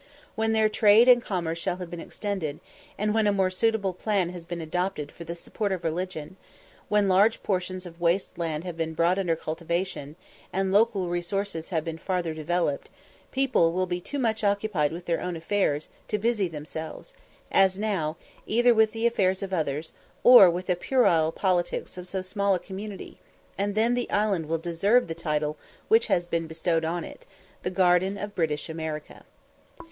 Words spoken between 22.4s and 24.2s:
a community; and then the